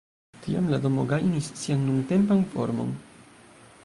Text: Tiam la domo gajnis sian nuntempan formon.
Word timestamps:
Tiam 0.45 0.69
la 0.73 0.79
domo 0.85 1.03
gajnis 1.11 1.49
sian 1.63 1.85
nuntempan 1.91 2.41
formon. 2.55 2.91